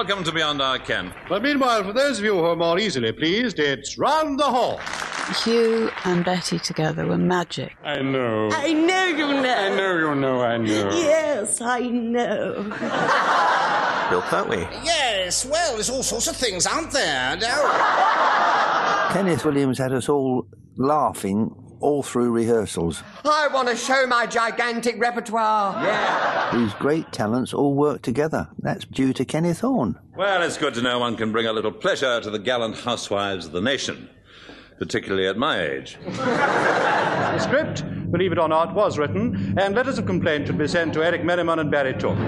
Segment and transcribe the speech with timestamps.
[0.00, 1.12] welcome to Beyond Our Ken.
[1.28, 4.80] But meanwhile, for those of you who are more easily pleased, it's round the Horne.
[5.44, 7.76] Hugh and Betty together were magic.
[7.84, 8.48] I know.
[8.50, 9.54] I know you know.
[9.54, 10.90] I know you know I know.
[10.94, 12.62] Yes, I know.
[14.08, 14.66] Bill Pertwee.
[14.82, 17.36] Yes, well, there's all sorts of things, aren't there?
[17.36, 19.10] No?
[19.12, 23.02] Kenneth Williams had us all laughing all through rehearsals.
[23.24, 25.82] I want to show my gigantic repertoire.
[25.84, 26.50] Yeah.
[26.52, 28.48] These great talents all work together.
[28.58, 29.98] That's due to Kenneth Horne.
[30.16, 33.46] Well, it's good to know one can bring a little pleasure to the gallant housewives
[33.46, 34.08] of the nation,
[34.78, 35.98] particularly at my age.
[37.30, 40.92] The script, believe it or not, was written, and letters of complaint should be sent
[40.94, 42.18] to Eric Merriman and Barry Took.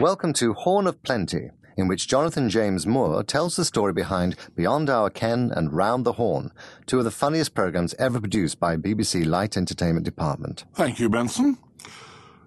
[0.00, 4.88] Welcome to Horne of Plenty, in which Jonathan James Moore tells the story behind Beyond
[4.90, 6.52] Our Ken and Round the Horne,
[6.86, 10.64] two of the funniest programs ever produced by BBC Light Entertainment Department.
[10.74, 11.58] Thank you, Benson.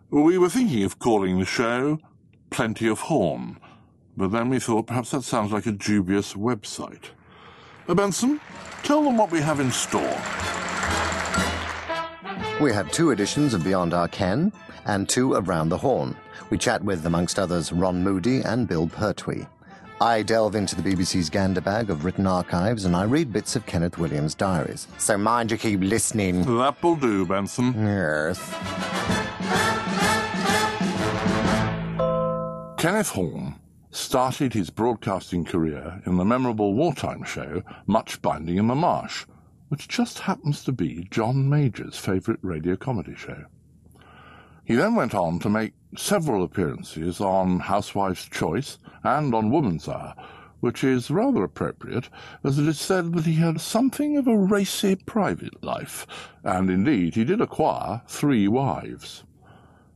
[0.10, 2.00] We were thinking of calling the show
[2.50, 3.60] Plenty of Horne,
[4.16, 7.06] but then we thought perhaps that sounds like a dubious website.
[7.88, 8.40] Uh, Benson,
[8.84, 10.18] tell them what we have in store.
[12.62, 14.52] We have two editions of Beyond Our Ken
[14.86, 16.16] and two of Round the Horne.
[16.50, 19.46] We chat with, amongst others, Ron Moody and Bill Pertwee.
[20.00, 23.66] I delve into the BBC's gander bag of written archives and I read bits of
[23.66, 24.88] Kenneth Williams' diaries.
[25.00, 26.46] So mind you keep listening.
[26.58, 27.74] That will do, Benson.
[27.74, 28.38] Yes.
[32.78, 33.56] Kenneth Horne
[33.90, 39.26] started his broadcasting career in the memorable wartime show Much Binding in the Marsh,
[39.70, 43.46] which just happens to be John Major's favourite radio comedy show.
[44.68, 50.14] He then went on to make several appearances on Housewife's Choice and on Woman's Hour,
[50.60, 52.10] which is rather appropriate,
[52.44, 56.06] as it is said that he had something of a racy private life,
[56.44, 59.24] and indeed he did acquire three wives.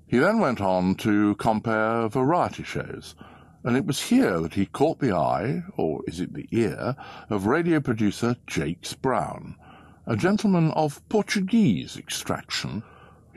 [0.07, 3.13] He then went on to compare variety shows,
[3.65, 6.95] and it was here that he caught the eye, or is it the ear,
[7.29, 9.57] of radio producer Jacques Brown,
[10.07, 12.83] a gentleman of Portuguese extraction.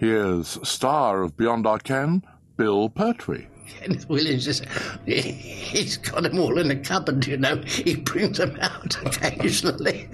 [0.04, 2.22] Here's star of Beyond Our Ken,
[2.58, 3.46] Bill Pertwee.
[3.66, 4.60] Kenneth Williams is.
[5.06, 7.56] He's got them all in a cupboard, you know.
[7.62, 10.10] He brings them out occasionally.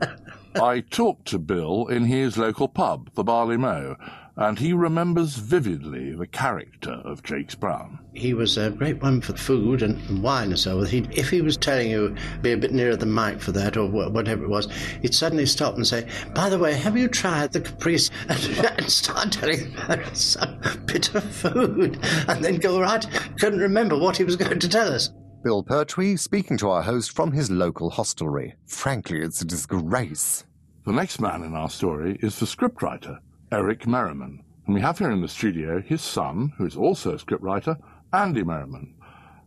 [0.56, 3.94] I talked to Bill in his local pub, the Barley Mow,
[4.38, 7.98] and he remembers vividly the character of Jacques Brown.
[8.14, 10.86] He was a great one for food and, and wine and so on.
[10.86, 13.86] He, if he was telling you be a bit nearer the mic for that or
[13.86, 14.68] whatever it was,
[15.02, 18.40] he'd suddenly stop and say, "By the way, have you tried the caprice?" and,
[18.78, 23.04] and start telling about some bit of food, and then go right.
[23.40, 25.10] Couldn't remember what he was going to tell us.
[25.42, 28.54] Bill Pertwee speaking to our host from his local hostelry.
[28.66, 30.44] Frankly, it's a disgrace.
[30.84, 33.18] The next man in our story is the scriptwriter,
[33.50, 37.18] Eric Merriman, and we have here in the studio his son, who is also a
[37.18, 37.80] scriptwriter,
[38.12, 38.94] Andy Merriman.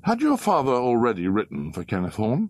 [0.02, 2.50] Had your father already written for Kenneth Horne?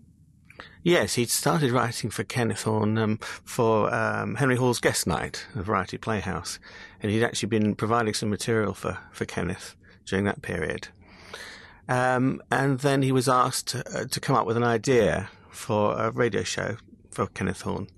[0.82, 5.62] Yes, he'd started writing for Kenneth Horne um, for um, Henry Hall's Guest Night, a
[5.62, 6.58] variety playhouse,
[7.02, 9.76] and he'd actually been providing some material for, for Kenneth
[10.06, 10.88] during that period.
[11.88, 16.10] Um, and then he was asked uh, to come up with an idea for a
[16.10, 16.76] radio show
[17.10, 17.88] for Kenneth Horne,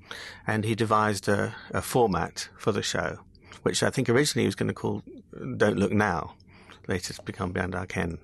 [0.46, 3.20] and he devised a, a format for the show,
[3.62, 5.02] which I think originally he was going to call
[5.56, 6.34] "Don't Look Now,"
[6.88, 8.18] later to become Beyond Our Ken.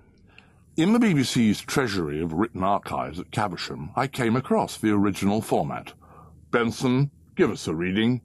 [0.77, 5.93] In the BBC's treasury of written archives at Caversham, I came across the original format.
[6.51, 8.23] Benson, give us a reading.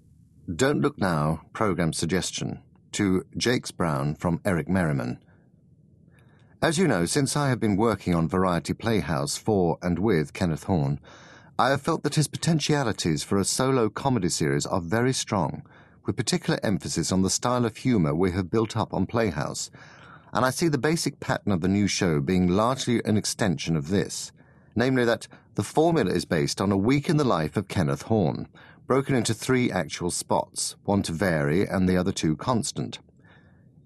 [0.54, 2.62] Don't Look Now, programme suggestion
[2.94, 5.20] to Jacques Brown from Eric Merriman.
[6.62, 10.64] As you know, since I have been working on Variety Playhouse for and with Kenneth
[10.64, 11.00] Horne,
[11.60, 15.64] I have felt that his potentialities for a solo comedy series are very strong,
[16.06, 19.72] with particular emphasis on the style of humour we have built up on Playhouse,
[20.34, 23.90] and I see the basic pattern of the new show being largely an extension of
[23.90, 24.32] this,
[24.76, 28.48] namely that the formula is based on a week in the life of Kenneth Horne,
[28.86, 33.00] broken into three actual spots, one to vary and the other two constant.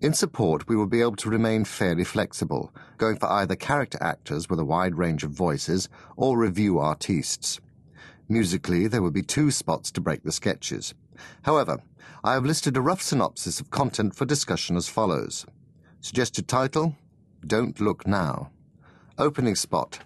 [0.02, 4.50] In support, we will be able to remain fairly flexible, going for either character actors
[4.50, 7.60] with a wide range of voices or review artistes.
[8.28, 10.94] Musically, there will be two spots to break the sketches.
[11.44, 11.82] However,
[12.24, 15.46] I have listed a rough synopsis of content for discussion as follows.
[16.02, 16.96] Suggested title
[17.46, 18.52] Don't Look Now.
[19.18, 20.00] Opening spot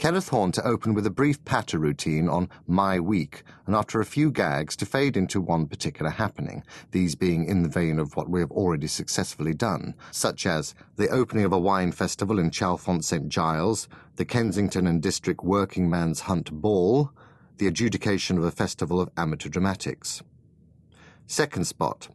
[0.00, 4.06] Kenneth Horne to open with a brief patter routine on My Week, and after a
[4.06, 8.30] few gags to fade into one particular happening, these being in the vein of what
[8.30, 13.04] we have already successfully done, such as the opening of a wine festival in Chalfont
[13.04, 17.10] St Giles, the Kensington and District Working Man's Hunt Ball,
[17.58, 20.22] the adjudication of a festival of amateur dramatics.
[21.30, 22.08] Second spot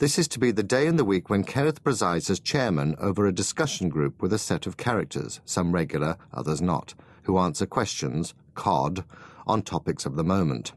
[0.00, 3.24] This is to be the day in the week when Kenneth presides as chairman over
[3.24, 6.92] a discussion group with a set of characters, some regular, others not,
[7.22, 9.02] who answer questions, COD,
[9.46, 10.74] on topics of the moment.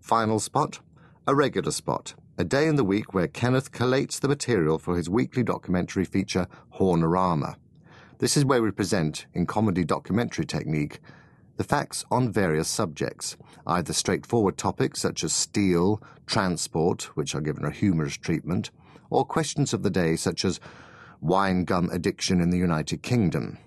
[0.00, 0.80] Final spot,
[1.24, 5.08] a regular spot, a day in the week where Kenneth collates the material for his
[5.08, 6.48] weekly documentary feature,
[6.80, 7.54] Hornorama.
[8.18, 10.98] This is where we present, in comedy documentary technique,
[11.56, 17.64] the facts on various subjects, either straightforward topics such as steel, transport, which are given
[17.64, 18.70] a humorous treatment,
[19.10, 20.60] or questions of the day such as
[21.20, 23.58] wine gum addiction in the United Kingdom.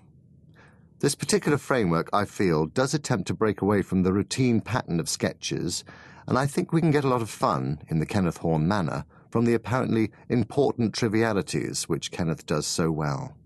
[1.00, 5.08] This particular framework, I feel, does attempt to break away from the routine pattern of
[5.08, 5.84] sketches,
[6.26, 9.04] and I think we can get a lot of fun, in the Kenneth Horne manner,
[9.30, 13.36] from the apparently important trivialities which Kenneth does so well.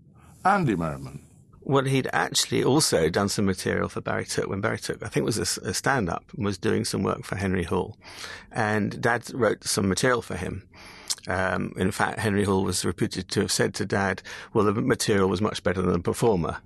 [0.45, 1.25] Andy Merriman.
[1.63, 5.25] Well, he'd actually also done some material for Barry Took when Barry Took, I think,
[5.25, 7.97] was a, a stand up and was doing some work for Henry Hall.
[8.51, 10.67] And Dad wrote some material for him.
[11.27, 14.23] Um, in fact, Henry Hall was reputed to have said to Dad,
[14.53, 16.57] well, the material was much better than the performer.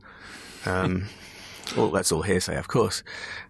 [0.65, 1.07] Um,
[1.77, 3.03] well, that's all hearsay, of course.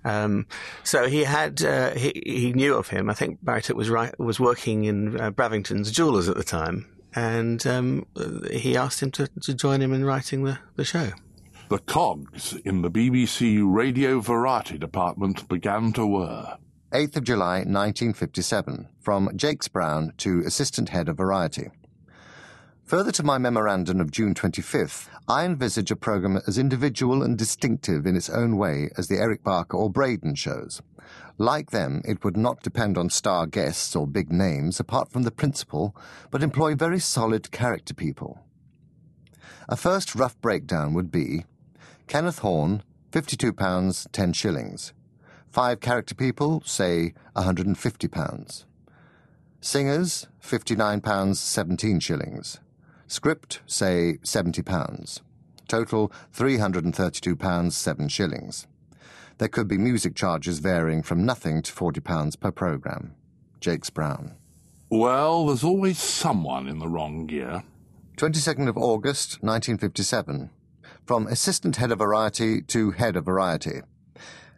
[0.04, 0.48] Um,
[0.84, 3.10] so he had uh, he, he knew of him.
[3.10, 6.88] I think Barry Took was right, was working in uh, Bravington's Jewellers at the time,
[7.14, 8.06] and um,
[8.52, 11.12] he asked him to, to join him in writing the, the show.
[11.68, 16.58] The cogs in the BBC Radio Variety department began to whir.
[16.92, 21.72] 8th of July 1957, from Jacques Brown to Assistant Head of Variety.
[22.84, 28.06] Further to my memorandum of June 25th, I envisage a programme as individual and distinctive
[28.06, 30.84] in its own way as the Eric Barker or Braden shows.
[31.40, 35.32] Like them, it would not depend on star guests or big names apart from the
[35.32, 35.96] principal,
[36.30, 38.40] but employ very solid character people.
[39.68, 41.46] A first rough breakdown would be
[42.08, 44.94] Kenneth Horne, £52, 10 shillings.
[45.50, 48.66] Five character people, say £150.
[49.62, 52.60] Singers, £59, 17 shillings.
[53.08, 55.22] Script, say £70.
[55.68, 58.68] Total, £332, 7 shillings.
[59.38, 63.16] There could be music charges varying from nothing to £40 per programme.
[63.60, 64.36] Jacques Brown.
[64.90, 67.64] Well, there's always someone in the wrong gear.
[68.18, 70.52] 22nd of August, 1957
[71.06, 73.82] from assistant head of variety to head of variety.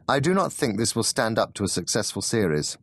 [0.07, 2.77] I do not think this will stand up to a successful series.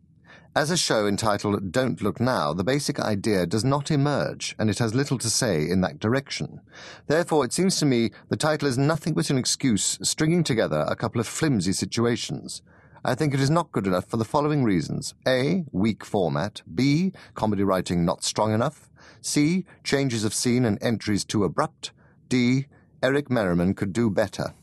[0.56, 4.78] As a show entitled Don't Look Now, the basic idea does not emerge, and it
[4.78, 6.61] has little to say in that direction.
[7.08, 10.94] Therefore, it seems to me the title is nothing but an excuse stringing together a
[10.94, 12.62] couple of flimsy situations.
[13.05, 15.14] I think it is not good enough for the following reasons.
[15.26, 15.64] A.
[15.72, 16.62] Weak format.
[16.72, 17.12] B.
[17.34, 18.90] Comedy writing not strong enough.
[19.22, 19.64] C.
[19.82, 21.90] Changes of scene and entries too abrupt.
[22.28, 22.67] D.
[23.05, 24.55] Eric Merriman could do better.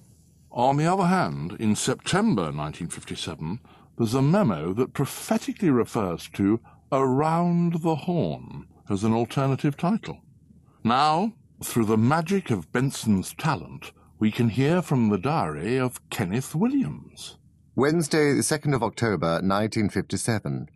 [0.51, 3.59] On the other hand, in September 1957,
[3.99, 6.59] there's a memo that prophetically refers to
[6.91, 10.23] Around the Horne as an alternative title.
[10.83, 11.33] Now,
[11.63, 17.37] through the magic of Benson's talent, we can hear from the diary of Kenneth Williams.
[17.75, 20.67] Wednesday, the 2nd of October, 1957.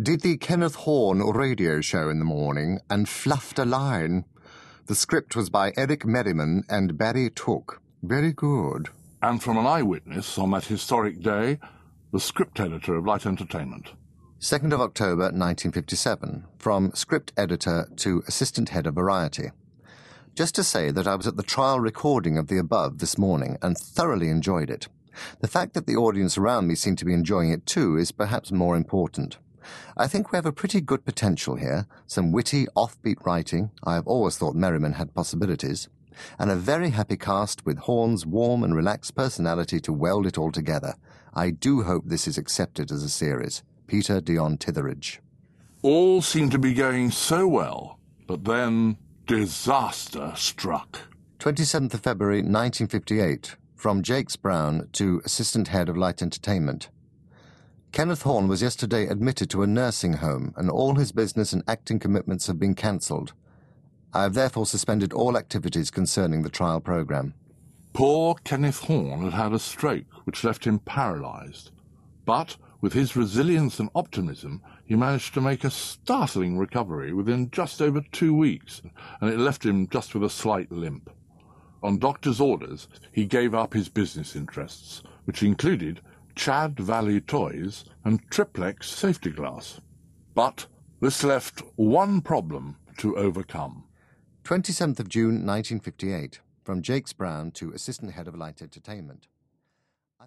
[0.00, 4.26] Did the Kenneth Horne radio show in the morning and fluffed a line.
[4.86, 7.80] The script was by Eric Merriman and Barry Took.
[8.02, 8.88] Very good.
[9.22, 11.60] And from an eyewitness on that historic day,
[12.12, 13.92] the script editor of Light Entertainment.
[14.40, 19.52] 2nd of October 1957, from script editor to assistant head of Variety.
[20.34, 23.58] Just to say that I was at the trial recording of the above this morning
[23.62, 24.88] and thoroughly enjoyed it.
[25.40, 28.50] The fact that the audience around me seemed to be enjoying it too is perhaps
[28.50, 29.38] more important.
[29.96, 34.06] I think we have a pretty good potential here, some witty, offbeat writing, I have
[34.06, 35.88] always thought Merriman had possibilities,
[36.38, 40.52] and a very happy cast with Horne's warm and relaxed personality to weld it all
[40.52, 40.94] together.
[41.34, 43.62] I do hope this is accepted as a series.
[43.86, 45.18] Peter Dion Titheradge.
[45.82, 51.00] All seemed to be going so well, but then disaster struck.
[51.40, 56.88] 27th of February 1958, from Jacques Brown to Assistant Head of Light Entertainment.
[57.92, 61.98] Kenneth Horne was yesterday admitted to a nursing home, and all his business and acting
[61.98, 63.34] commitments have been cancelled.
[64.14, 67.34] I have therefore suspended all activities concerning the trial programme.
[67.92, 71.70] Poor Kenneth Horne had had a stroke which left him paralysed.
[72.24, 77.82] But with his resilience and optimism, he managed to make a startling recovery within just
[77.82, 78.80] over two weeks,
[79.20, 81.10] and it left him just with a slight limp.
[81.82, 86.00] On doctor's orders, he gave up his business interests, which included
[86.34, 89.80] Chad Valley Toys, and Triplex Safety Glass.
[90.34, 90.66] But
[91.00, 93.84] this left one problem to overcome.
[94.44, 99.28] 27th of June 1958, from Jacques Brown to Assistant Head of Light Entertainment.